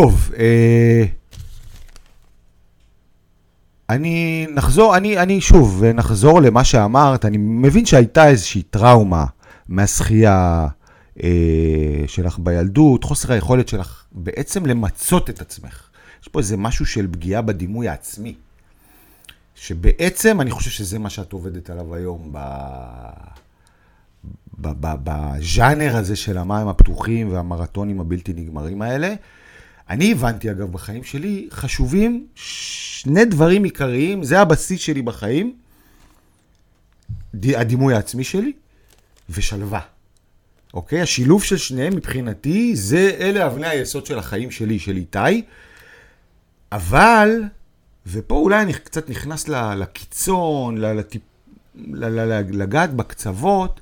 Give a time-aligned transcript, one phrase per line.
[0.00, 1.04] טוב, אה,
[3.88, 9.24] אני נחזור, אני, אני שוב, נחזור למה שאמרת, אני מבין שהייתה איזושהי טראומה
[9.68, 10.68] מהשחייה
[11.22, 11.28] אה,
[12.06, 15.88] שלך בילדות, חוסר היכולת שלך בעצם למצות את עצמך.
[16.22, 18.34] יש פה איזה משהו של פגיעה בדימוי העצמי,
[19.54, 22.38] שבעצם אני חושב שזה מה שאת עובדת עליו היום ב...
[24.60, 29.14] בז'אנר הזה של המים הפתוחים והמרתונים הבלתי נגמרים האלה.
[29.90, 35.56] אני הבנתי, אגב, בחיים שלי, חשובים שני דברים עיקריים, זה הבסיס שלי בחיים,
[37.44, 38.52] הדימוי העצמי שלי
[39.30, 39.80] ושלווה.
[40.74, 41.00] אוקיי?
[41.00, 45.42] השילוב של שניהם מבחינתי, זה, אלה אבני היסוד של החיים שלי, של איתי.
[46.72, 47.42] אבל,
[48.06, 50.78] ופה אולי אני קצת נכנס לקיצון,
[52.50, 53.80] לגעת בקצוות,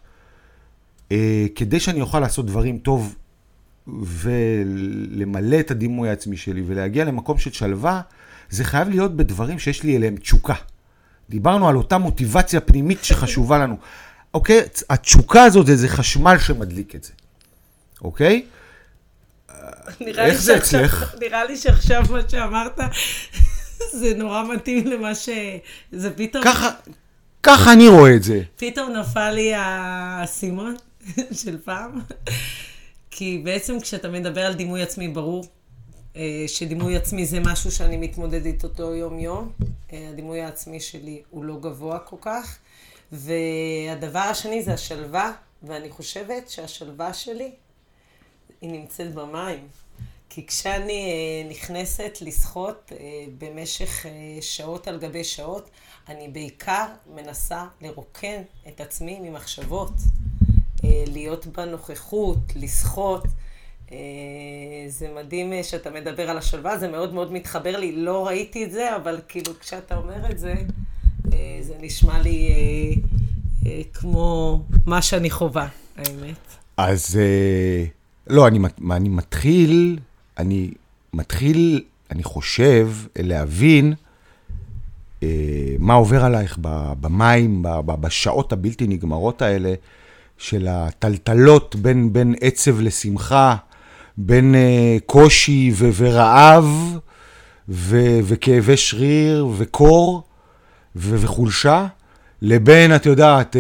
[1.13, 3.17] אה, כדי שאני אוכל לעשות דברים טוב
[4.03, 8.01] ולמלא את הדימוי העצמי שלי ולהגיע למקום של שלווה,
[8.51, 10.55] זה חייב להיות בדברים שיש לי אליהם תשוקה.
[11.31, 13.77] דיברנו על אותה מוטיבציה פנימית שחשובה לנו.
[14.35, 14.61] אוקיי?
[14.91, 17.13] התשוקה הזאת זה איזה חשמל שמדליק את זה.
[18.03, 18.45] אוקיי?
[20.01, 21.15] איך זה אצלך?
[21.21, 22.81] נראה לי שעכשיו מה שאמרת,
[24.01, 25.29] זה נורא מתאים למה ש...
[25.93, 26.45] זה פתאום...
[26.45, 26.71] ככה,
[27.43, 28.43] ככה אני רואה את זה.
[28.57, 30.77] פתאום נפל לי האסימון
[31.43, 32.01] של פעם.
[33.19, 35.45] כי בעצם כשאתה מדבר על דימוי עצמי, ברור
[36.17, 39.53] אה, שדימוי עצמי זה משהו שאני מתמודדת אותו יום-יום.
[39.93, 42.59] אה, הדימוי העצמי שלי הוא לא גבוה כל כך.
[43.13, 47.51] והדבר השני זה השלווה, ואני חושבת שהשלווה שלי
[48.61, 49.69] היא נמצאת במים.
[50.29, 52.93] כי כשאני אה, נכנסת לשחות
[53.39, 54.07] במשך
[54.41, 55.71] שעות על גבי שעות,
[56.09, 59.93] אני בעיקר מנסה לרוקן את עצמי ממחשבות.
[60.85, 63.27] אה, להיות בנוכחות, לשחות.
[63.93, 63.97] אה,
[64.89, 67.93] זה מדהים אה, שאתה מדבר על השלווה, זה מאוד מאוד מתחבר לי.
[67.93, 70.55] לא ראיתי את זה, אבל כאילו כשאתה אומר את זה,
[71.61, 72.49] זה נשמע לי
[73.95, 76.57] כמו מה שאני חווה, האמת.
[76.77, 77.21] אז
[78.27, 78.59] לא, אני,
[78.91, 79.99] אני מתחיל,
[80.39, 80.71] אני
[81.13, 82.89] מתחיל, אני חושב,
[83.19, 83.95] להבין
[85.79, 86.59] מה עובר עלייך
[87.01, 89.75] במים, בשעות הבלתי נגמרות האלה.
[90.39, 93.57] של הטלטלות בין, בין עצב לשמחה,
[94.17, 96.99] בין uh, קושי ו- ורעב
[97.69, 100.23] ו- וכאבי שריר וקור
[100.97, 101.87] ו- וחולשה,
[102.43, 103.59] לבין, את יודעת, uh,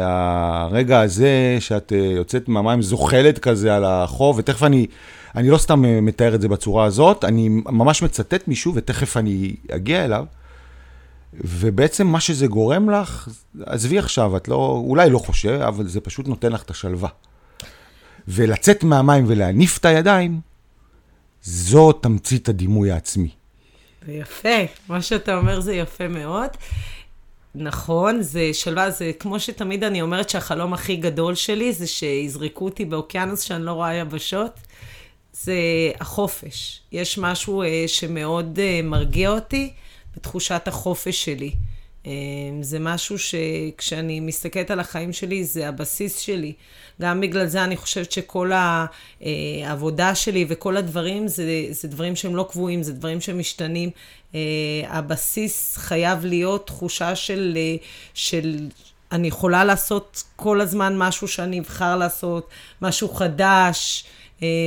[0.00, 4.86] הרגע הזה שאת uh, יוצאת מהמים זוחלת כזה על החוב, ותכף אני,
[5.34, 10.04] אני לא סתם מתאר את זה בצורה הזאת, אני ממש מצטט מישהו, ותכף אני אגיע
[10.04, 10.24] אליו.
[11.44, 13.28] ובעצם מה שזה גורם לך,
[13.66, 17.08] עזבי עכשיו, את לא, אולי לא חושב, אבל זה פשוט נותן לך את השלווה.
[18.28, 20.40] ולצאת מהמים ולהניף את הידיים,
[21.42, 23.28] זו תמצית הדימוי העצמי.
[24.06, 24.58] זה יפה,
[24.88, 26.50] מה שאתה אומר זה יפה מאוד.
[27.54, 32.84] נכון, זה שלווה, זה כמו שתמיד אני אומרת שהחלום הכי גדול שלי זה שיזרקו אותי
[32.84, 34.60] באוקיינוס שאני לא רואה יבשות.
[35.32, 35.54] זה
[36.00, 36.80] החופש.
[36.92, 39.72] יש משהו uh, שמאוד uh, מרגיע אותי.
[40.16, 41.50] בתחושת החופש שלי.
[42.06, 46.52] אמ, זה משהו שכשאני מסתכלת על החיים שלי, זה הבסיס שלי.
[47.00, 48.86] גם בגלל זה אני חושבת שכל אה,
[49.64, 53.90] העבודה שלי וכל הדברים, זה, זה דברים שהם לא קבועים, זה דברים שמשתנים.
[54.34, 54.40] אה,
[54.88, 57.76] הבסיס חייב להיות תחושה של, אה,
[58.14, 58.68] של
[59.12, 62.48] אני יכולה לעשות כל הזמן משהו שאני אבחר לעשות,
[62.82, 64.04] משהו חדש.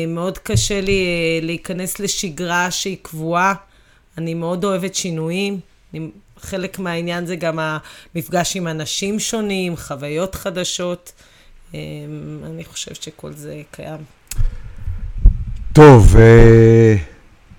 [0.08, 1.06] מאוד קשה לי
[1.42, 3.54] להיכנס לשגרה שהיא קבועה.
[4.20, 5.60] אני מאוד אוהבת שינויים.
[5.94, 11.12] אני, חלק מהעניין זה גם המפגש עם אנשים שונים, חוויות חדשות.
[11.74, 11.80] אמ,
[12.46, 14.00] אני חושבת שכל זה קיים.
[15.74, 16.96] טוב, אה,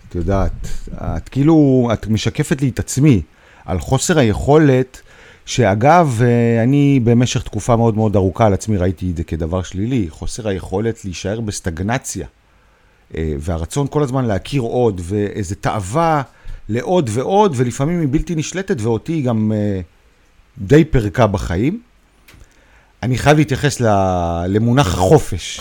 [0.08, 3.22] את יודעת, את כאילו, את משקפת לי את עצמי
[3.64, 5.00] על חוסר היכולת,
[5.46, 10.06] שאגב, אה, אני במשך תקופה מאוד מאוד ארוכה על עצמי ראיתי את זה כדבר שלילי,
[10.10, 12.26] חוסר היכולת להישאר בסטגנציה,
[13.16, 16.22] אה, והרצון כל הזמן להכיר עוד, ואיזו תאווה
[16.70, 19.82] לעוד ועוד, ולפעמים היא בלתי נשלטת, ואותי היא גם uh,
[20.58, 21.80] די פרקה בחיים.
[23.02, 23.80] אני חייב להתייחס
[24.48, 25.60] למונח החופש.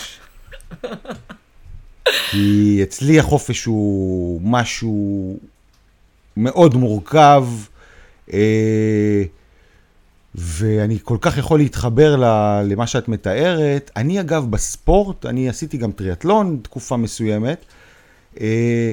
[2.30, 5.36] כי אצלי החופש הוא משהו
[6.36, 7.44] מאוד מורכב,
[8.32, 9.22] אה,
[10.34, 12.16] ואני כל כך יכול להתחבר
[12.64, 13.90] למה שאת מתארת.
[13.96, 17.64] אני אגב בספורט, אני עשיתי גם טריאטלון תקופה מסוימת.
[18.40, 18.92] אה,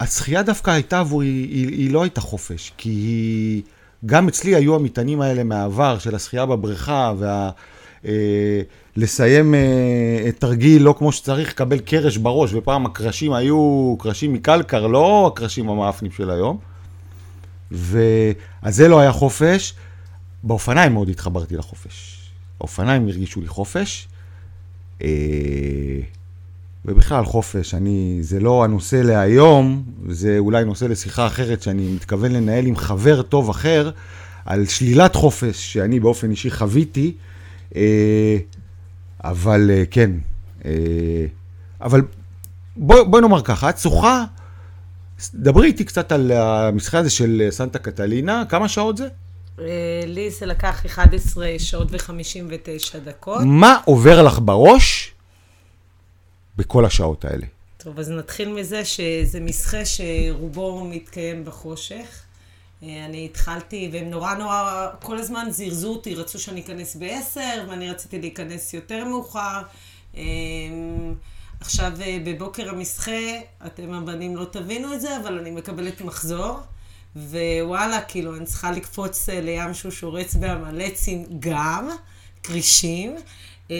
[0.00, 3.62] השחייה דווקא הייתה עבורי, היא, היא לא הייתה חופש, כי היא,
[4.06, 7.50] גם אצלי היו המטענים האלה מהעבר של השחייה בבריכה, וה...
[8.04, 8.60] אה,
[8.96, 15.30] לסיים אה, תרגיל לא כמו שצריך, לקבל קרש בראש, ופעם הקרשים היו קרשים מקלקר, לא
[15.32, 16.58] הקרשים המאפנים של היום.
[17.70, 19.74] ואז זה לא היה חופש.
[20.42, 22.30] באופניים מאוד התחברתי לחופש.
[22.60, 24.08] האופניים הרגישו לי חופש.
[25.02, 25.08] אה,
[26.88, 32.66] ובכלל חופש, אני, זה לא הנושא להיום, זה אולי נושא לשיחה אחרת שאני מתכוון לנהל
[32.66, 33.90] עם חבר טוב אחר,
[34.44, 37.12] על שלילת חופש שאני באופן אישי חוויתי,
[37.76, 38.36] אה,
[39.24, 40.10] אבל אה, כן,
[41.80, 42.02] אבל
[42.76, 44.24] בואי בוא נאמר ככה, את שוחה,
[45.34, 49.08] דברי איתי קצת על המשחק הזה של סנטה קטלינה, כמה שעות זה?
[50.06, 53.40] לי זה לקח 11 שעות ו-59 דקות.
[53.44, 55.07] מה עובר לך בראש
[56.58, 57.46] בכל השעות האלה?
[57.76, 62.22] טוב, אז נתחיל מזה שזה מסחה שרובו מתקיים בחושך.
[62.82, 67.90] אה, אני התחלתי, והם נורא נורא, כל הזמן זירזו אותי, רצו שאני אכנס ב-10, ואני
[67.90, 69.62] רציתי להיכנס יותר מאוחר.
[70.16, 70.22] אה,
[71.60, 73.20] עכשיו, אה, בבוקר המסחה,
[73.66, 76.60] אתם הבנים לא תבינו את זה, אבל אני מקבלת מחזור.
[77.16, 81.88] ווואלה, כאילו, אני צריכה לקפוץ לים שהוא שורץ בעמלצים גם,
[82.42, 83.16] כרישים.
[83.70, 83.76] אה,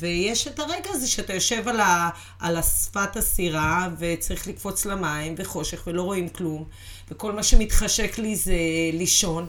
[0.00, 2.10] ויש את הרגע הזה שאתה יושב על, ה,
[2.40, 6.64] על השפת הסירה וצריך לקפוץ למים וחושך ולא רואים כלום
[7.10, 8.54] וכל מה שמתחשק לי זה
[8.92, 9.48] לישון.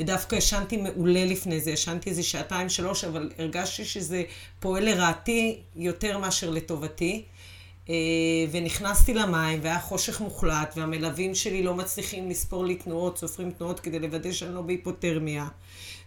[0.00, 4.22] ודווקא ישנתי מעולה לפני זה, ישנתי איזה שעתיים שלוש אבל הרגשתי שזה
[4.60, 7.24] פועל לרעתי יותר מאשר לטובתי
[8.50, 13.98] ונכנסתי למים והיה חושך מוחלט והמלווים שלי לא מצליחים לספור לי תנועות, סופרים תנועות כדי
[13.98, 15.48] לוודא שאני לא בהיפותרמיה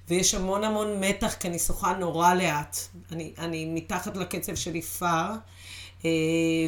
[0.08, 2.78] ויש המון המון מתח, כי אני שוחה נורא לאט.
[3.12, 5.32] אני, אני מתחת לקצב שלי פאר.
[6.06, 6.10] אה,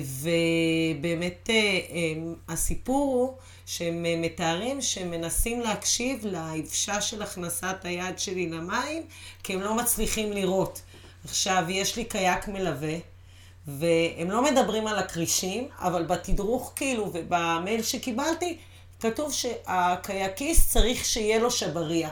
[0.02, 2.14] ובאמת אה, אה,
[2.48, 9.04] הסיפור הוא שהם מתארים שהם מנסים להקשיב לאבשה של הכנסת היד שלי למים,
[9.44, 10.82] כי הם לא מצליחים לראות.
[11.26, 12.96] עכשיו, יש לי קייק מלווה,
[13.68, 18.58] והם לא מדברים על הכרישים, אבל בתדרוך כאילו ובמייל שקיבלתי,
[19.00, 22.10] כתוב שהקייקיסט צריך שיהיה לו שבריה.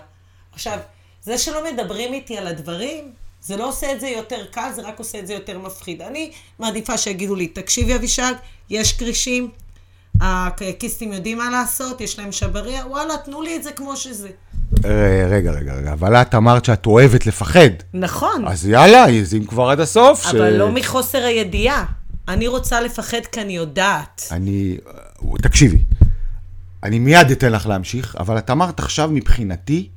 [0.51, 0.79] עכשיו,
[1.23, 4.99] זה שלא מדברים איתי על הדברים, זה לא עושה את זה יותר קל, זה רק
[4.99, 6.01] עושה את זה יותר מפחיד.
[6.01, 8.33] אני מעדיפה שיגידו לי, תקשיבי אבישג,
[8.69, 9.51] יש כרישים,
[10.21, 14.29] הקייקיסטים יודעים מה לעשות, יש להם שבריה, וואלה, תנו לי את זה כמו שזה.
[14.85, 17.69] אה, רגע, רגע, רגע, אבל את אמרת שאת אוהבת לפחד.
[17.93, 18.47] נכון.
[18.47, 20.25] אז יאללה, אז אם כבר עד הסוף.
[20.25, 20.57] אבל ש...
[20.57, 21.85] לא מחוסר הידיעה.
[22.27, 24.27] אני רוצה לפחד כי אני יודעת.
[24.31, 24.77] אני...
[25.37, 25.77] תקשיבי,
[26.83, 29.89] אני מיד אתן לך להמשיך, אבל את אמרת עכשיו מבחינתי,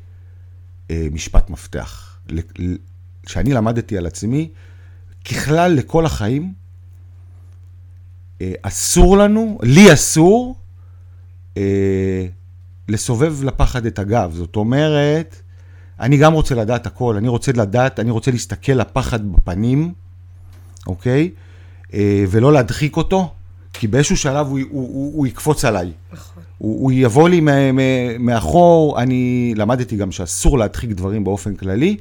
[0.91, 2.19] אה, משפט מפתח.
[3.27, 4.49] שאני למדתי על עצמי,
[5.25, 6.55] ככלל לכל החיים,
[8.41, 10.57] אה, אסור לנו, לי אסור,
[11.57, 12.27] אה,
[12.91, 14.33] לסובב לפחד את הגב.
[14.35, 15.37] זאת אומרת,
[16.01, 19.93] אני גם רוצה לדעת הכל, אני רוצה לדעת, אני רוצה להסתכל לפחד בפנים,
[20.87, 21.31] אוקיי?
[22.29, 23.33] ולא להדחיק אותו,
[23.73, 25.93] כי באיזשהו שלב הוא, הוא, הוא, הוא יקפוץ עליי.
[26.13, 26.43] נכון.
[26.59, 27.41] הוא, הוא יבוא לי
[28.19, 31.97] מאחור, אני למדתי גם שאסור להדחיק דברים באופן כללי,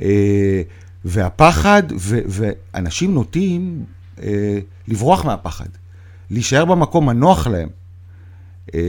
[0.00, 0.62] אה,
[1.04, 3.84] והפחד, ו, ואנשים נוטים
[4.22, 5.68] אה, לברוח מהפחד,
[6.30, 7.68] להישאר במקום הנוח להם,
[8.74, 8.80] אה,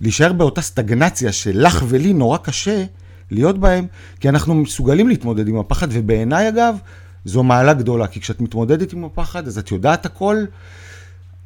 [0.00, 2.84] להישאר באותה סטגנציה שלך ולי נורא קשה
[3.30, 3.86] להיות בהם,
[4.20, 6.76] כי אנחנו מסוגלים להתמודד עם הפחד, ובעיניי אגב,
[7.24, 10.44] זו מעלה גדולה, כי כשאת מתמודדת עם הפחד, אז את יודעת הכל,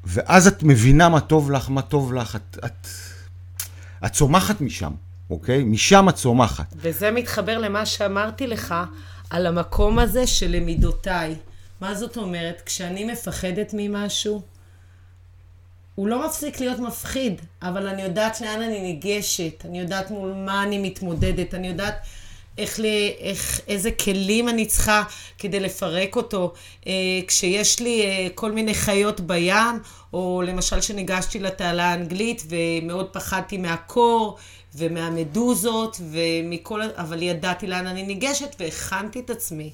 [0.05, 2.87] ואז את מבינה מה טוב לך, מה טוב לך, את, את,
[4.07, 4.93] את צומחת משם,
[5.31, 5.65] אוקיי?
[5.65, 6.75] משם את צומחת.
[6.77, 8.75] וזה מתחבר למה שאמרתי לך
[9.31, 11.37] על המקום הזה של למידותיי.
[11.81, 12.63] מה זאת אומרת?
[12.67, 14.43] כשאני מפחדת ממשהו,
[15.95, 20.63] הוא לא מפסיק להיות מפחיד, אבל אני יודעת לאן אני ניגשת, אני יודעת מול מה
[20.63, 21.95] אני מתמודדת, אני יודעת
[22.59, 22.85] איך, ל,
[23.19, 25.03] איך, איזה כלים אני צריכה
[25.39, 26.53] כדי לפרק אותו.
[26.87, 26.93] אה,
[27.27, 29.81] כשיש לי אה, כל מיני חיות בים,
[30.13, 34.39] או למשל שניגשתי לתעלה האנגלית ומאוד פחדתי מהקור
[34.75, 36.81] ומהמדוזות ומכל...
[36.97, 39.71] אבל ידעתי לאן אני ניגשת והכנתי את עצמי.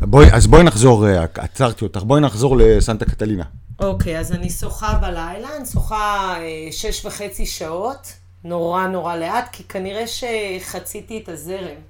[0.00, 3.44] בואי, אז בואי נחזור, אה, עצרתי אותך, בואי נחזור לסנטה קטלינה.
[3.80, 8.12] אוקיי, אז אני שוחה בלילה, אני שוחה אה, שש וחצי שעות.
[8.44, 11.80] נורא נורא לאט, כי כנראה שחציתי את הזרם.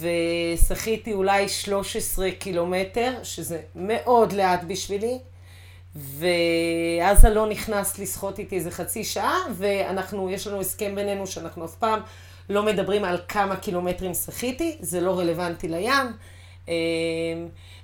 [0.00, 5.18] ושחיתי אולי 13 קילומטר, שזה מאוד לאט בשבילי,
[5.96, 11.74] ואז אלון נכנס לשחות איתי איזה חצי שעה, ואנחנו, יש לנו הסכם בינינו שאנחנו אף
[11.74, 12.00] פעם
[12.50, 16.06] לא מדברים על כמה קילומטרים שחיתי, זה לא רלוונטי לים.
[16.68, 16.74] אמ,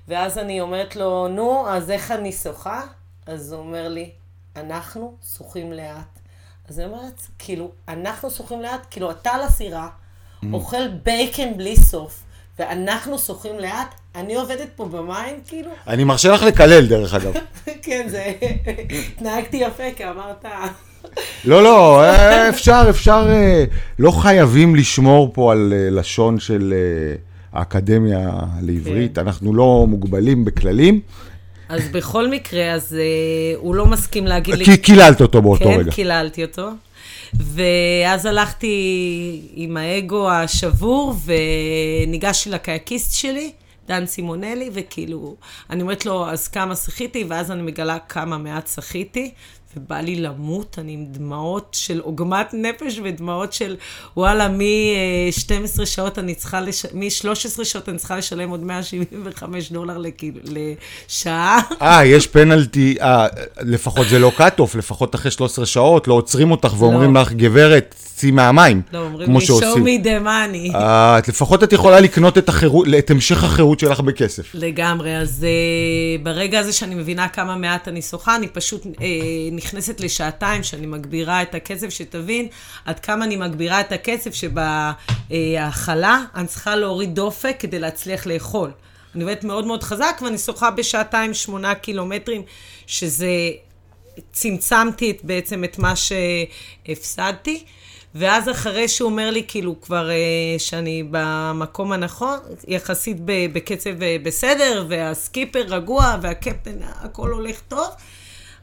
[0.09, 2.83] ואז אני אומרת לו, נו, אז איך אני שוחה?
[3.27, 4.11] אז הוא אומר לי,
[4.57, 6.21] אנחנו שוחים לאט.
[6.69, 10.47] אז אני אומרת, כאילו, אנחנו שוחים לאט, כאילו, אתה על הסירה, mm.
[10.53, 12.23] אוכל בייקן בלי סוף,
[12.59, 17.33] ואנחנו שוחים לאט, אני עובדת פה במים, כאילו, אני מרשה לך לקלל, דרך אגב.
[17.83, 18.33] כן, זה...
[19.13, 20.45] התנהגתי יפה, כי אמרת...
[21.45, 23.65] לא, לא, אה, אפשר, אפשר, אה,
[23.99, 26.75] לא חייבים לשמור פה על אה, לשון של
[27.53, 28.31] האקדמיה
[28.63, 29.27] לעברית, כן.
[29.27, 31.01] אנחנו לא מוגבלים בכללים,
[31.71, 34.65] אז בכל מקרה, אז אה, הוא לא מסכים להגיד לי...
[34.65, 35.91] כי קיללת אותו באותו כן, רגע.
[35.93, 36.69] קיללתי אותו.
[37.35, 41.15] ואז הלכתי עם האגו השבור,
[42.07, 43.53] וניגשתי לקייקיסט שלי,
[43.89, 45.37] דן סימונלי, וכאילו,
[45.71, 49.31] אני אומרת לו, אז כמה שחיתי, ואז אני מגלה כמה מעט שחיתי,
[49.77, 53.77] ובא לי למות, אני עם דמעות של עוגמת נפש ודמעות של,
[54.17, 56.87] וואלה, מ-12 שעות אני צריכה, לש...
[56.95, 61.61] מ-13 שעות אני צריכה לשלם עוד 175 דולר לכאילו, לשעה.
[61.83, 63.27] אה, יש פנלטי, אה,
[63.61, 67.21] לפחות זה לא cut-off, לפחות אחרי 13 שעות לא עוצרים אותך ואומרים לא.
[67.21, 68.83] לך, גברת, צאי מהמים.
[68.93, 70.77] לא, אומרים כמו לי, show me the money.
[70.77, 74.51] את לפחות את יכולה לקנות את, החירות, את המשך החירות שלך בכסף.
[74.55, 78.87] לגמרי, אז uh, ברגע הזה שאני מבינה כמה מעט אני שוחה, אני פשוט uh,
[79.53, 82.49] נכנסת לשעתיים שאני מגבירה את הקצב, שתבין
[82.85, 88.71] עד כמה אני מגבירה את הקצב שבהאכלה אני צריכה להוריד דופק כדי להצליח לאכול.
[89.15, 92.43] אני עובדת מאוד מאוד חזק ואני שוחה בשעתיים שמונה קילומטרים,
[92.87, 93.31] שזה
[94.33, 97.65] צמצמתי את, בעצם את מה שהפסדתי.
[98.15, 100.17] ואז אחרי שהוא אומר לי, כאילו, כבר אה,
[100.59, 102.39] שאני במקום הנכון,
[102.69, 107.89] יחסית ב- בקצב אה, בסדר, והסקיפר רגוע, והקפטן, הכל הולך טוב,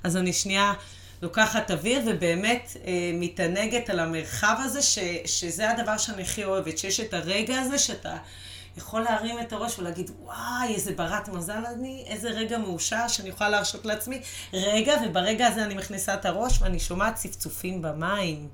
[0.03, 0.73] אז אני שנייה
[1.21, 6.99] לוקחת אוויר, ובאמת אה, מתענגת על המרחב הזה, ש- שזה הדבר שאני הכי אוהבת, שיש
[6.99, 8.17] את הרגע הזה שאתה...
[8.77, 13.49] יכול להרים את הראש ולהגיד, וואי, איזה ברת מזל אני, איזה רגע מאושר שאני יכולה
[13.49, 14.21] להרשות לעצמי.
[14.53, 18.47] רגע, וברגע הזה אני מכניסה את הראש ואני שומעת צפצופים במים.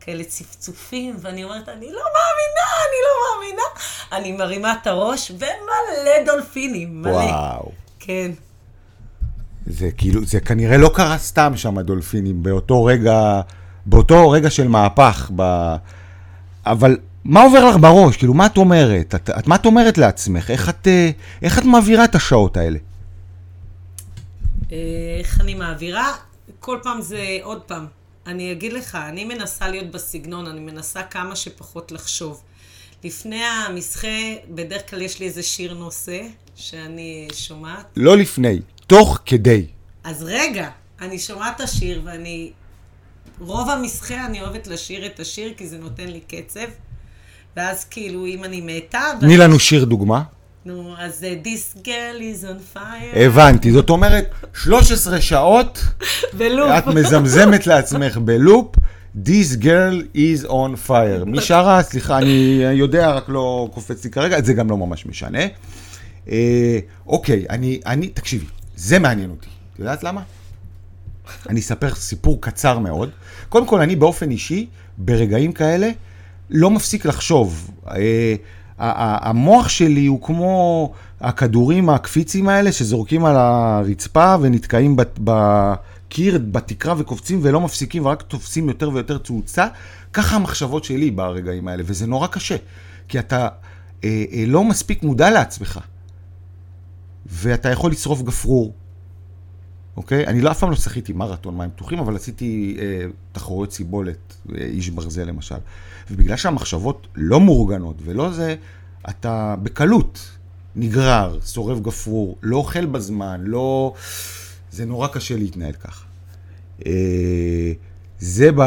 [0.00, 3.62] כאלה צפצופים, ואני אומרת, אני לא מאמינה, אני לא מאמינה.
[4.12, 7.10] אני מרימה את הראש, ומלא דולפינים, מלא.
[7.10, 7.72] וואו.
[7.98, 8.30] כן.
[9.66, 13.40] זה כאילו, זה כנראה לא קרה סתם שם הדולפינים, באותו רגע,
[13.86, 15.74] באותו רגע של מהפך, ב...
[16.66, 18.16] אבל מה עובר לך בראש?
[18.16, 19.14] כאילו, מה את אומרת?
[19.14, 20.50] את, את, מה את אומרת לעצמך?
[20.50, 21.10] איך את, אה,
[21.42, 22.78] איך את מעבירה את השעות האלה?
[24.72, 24.76] אה,
[25.18, 26.12] איך אני מעבירה?
[26.60, 27.99] כל פעם זה עוד פעם.
[28.26, 32.42] אני אגיד לך, אני מנסה להיות בסגנון, אני מנסה כמה שפחות לחשוב.
[33.04, 34.08] לפני המסחה,
[34.50, 36.20] בדרך כלל יש לי איזה שיר נושא
[36.56, 37.86] שאני שומעת.
[37.96, 39.66] לא לפני, תוך כדי.
[40.04, 42.52] אז רגע, אני שומעת את השיר ואני...
[43.40, 46.68] רוב המסחה אני אוהבת לשיר את השיר כי זה נותן לי קצב.
[47.56, 49.00] ואז כאילו, אם אני מתה...
[49.20, 50.22] תני לנו שיר דוגמה.
[50.64, 53.18] נו, אז זה This girl is on fire.
[53.18, 55.84] הבנתי, זאת אומרת, 13 שעות,
[56.38, 56.70] בלופ.
[56.78, 58.76] את מזמזמת לעצמך בלופ,
[59.24, 61.24] This girl is on fire.
[61.26, 61.82] מי שרה?
[61.82, 65.46] סליחה, אני יודע, רק לא קופץ לי כרגע, זה גם לא ממש משנה.
[66.30, 69.48] אה, אוקיי, אני, אני, תקשיבי, זה מעניין אותי.
[69.74, 70.22] את יודעת למה?
[71.48, 73.10] אני אספר סיפור קצר מאוד.
[73.48, 74.66] קודם כל, אני באופן אישי,
[74.98, 75.90] ברגעים כאלה,
[76.50, 77.70] לא מפסיק לחשוב.
[77.88, 78.34] אה,
[78.80, 87.60] המוח שלי הוא כמו הכדורים הקפיצים האלה שזורקים על הרצפה ונתקעים בקיר, בתקרה וקופצים ולא
[87.60, 89.66] מפסיקים ורק תופסים יותר ויותר תאוצה.
[90.12, 92.56] ככה המחשבות שלי ברגעים האלה, וזה נורא קשה.
[93.08, 93.48] כי אתה
[94.04, 95.80] אה, אה, לא מספיק מודע לעצמך.
[97.26, 98.72] ואתה יכול לשרוף גפרור,
[100.00, 100.26] אוקיי?
[100.26, 104.64] אני לא אף פעם לא שחיתי מרתון מים פתוחים, אבל עשיתי אה, תחרויות סיבולת, אה,
[104.64, 105.54] איש ברזל למשל.
[106.10, 108.56] ובגלל שהמחשבות לא מאורגנות ולא זה,
[109.08, 110.30] אתה בקלות
[110.76, 113.94] נגרר, שורף גפרור, לא אוכל בזמן, לא...
[114.72, 116.04] זה נורא קשה להתנהל ככה.
[116.86, 117.72] אה,
[118.18, 118.62] זה ב,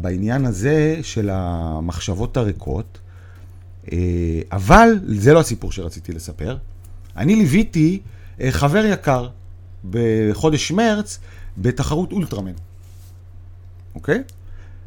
[0.00, 2.98] בעניין הזה של המחשבות הריקות,
[3.92, 3.98] אה,
[4.52, 6.56] אבל זה לא הסיפור שרציתי לספר.
[7.16, 8.00] אני ליוויתי
[8.40, 9.28] אה, חבר יקר
[9.90, 11.18] בחודש מרץ
[11.58, 12.52] בתחרות אולטרמן,
[13.94, 14.22] אוקיי?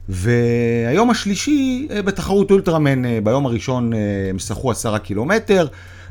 [0.09, 5.67] והיום השלישי אה, בתחרות אולטרמן, אה, ביום הראשון אה, הם שחו עשרה קילומטר,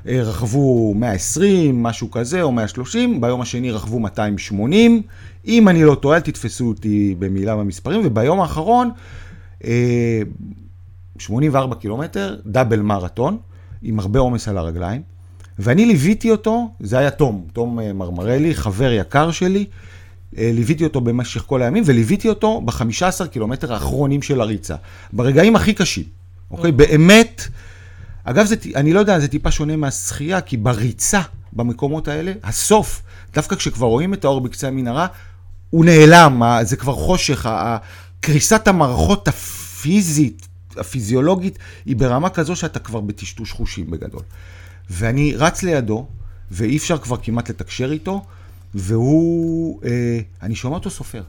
[0.07, 5.03] רכבו 120, משהו כזה, או 130, ביום השני רכבו 280.
[5.47, 8.91] אם אני לא טועה, תתפסו אותי במילה במספרים, וביום האחרון,
[9.65, 10.23] אה,
[11.19, 13.39] 84 קילומטר, דאבל מרתון,
[13.83, 15.12] עם הרבה עומס על הרגליים.
[15.63, 19.67] ואני ליוויתי אותו, זה היה תום, תום אה, מרמרלי, חבר יקר שלי.
[20.39, 24.77] אה, ליוויתי אותו במשך כל הימים, וליוויתי אותו ב-15 קילומטר האחרונים של הריצה.
[25.13, 26.05] ברגעים הכי קשים,
[26.51, 26.73] אוקיי?
[26.73, 27.43] באמת,
[28.25, 31.21] אגב, זה, אני לא יודע, זה טיפה שונה מהשחייה, כי בריצה,
[31.53, 33.03] במקומות האלה, הסוף,
[33.35, 35.07] דווקא כשכבר רואים את האור בקצה המנהרה,
[35.71, 37.49] הוא נעלם, זה כבר חושך,
[38.21, 44.23] קריסת המערכות הפיזית, הפיזיולוגית היא ברמה כזו שאתה כבר בטשטוש חושים בגדול.
[44.93, 46.07] ואני רץ לידו,
[46.51, 48.25] ואי אפשר כבר כמעט לתקשר איתו,
[48.75, 51.23] והוא, אה, אני שומע אותו סופר.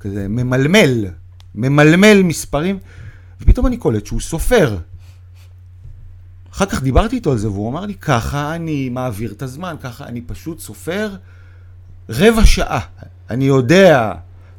[0.00, 1.04] כזה ממלמל,
[1.54, 2.78] ממלמל מספרים,
[3.40, 4.78] ופתאום אני קולט שהוא סופר.
[6.52, 10.06] אחר כך דיברתי איתו על זה, והוא אמר לי, ככה אני מעביר את הזמן, ככה
[10.06, 11.16] אני פשוט סופר
[12.08, 12.80] רבע שעה.
[13.30, 14.12] אני יודע,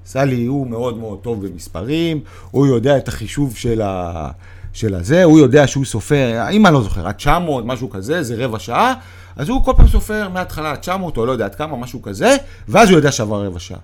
[0.05, 2.21] סלי הוא מאוד מאוד טוב במספרים,
[2.51, 4.31] הוא יודע את החישוב של, ה...
[4.73, 8.35] של הזה, הוא יודע שהוא סופר, אם אני לא זוכר, עד 900, משהו כזה, זה
[8.38, 8.93] רבע שעה,
[9.35, 12.35] אז הוא כל פעם סופר מההתחלה עד 900, או לא יודע עד כמה, משהו כזה,
[12.67, 13.79] ואז הוא יודע שעבר רבע שעה,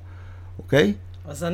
[0.59, 0.93] אוקיי?
[1.27, 1.43] אז